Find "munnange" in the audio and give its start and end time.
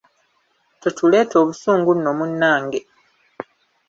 2.17-2.79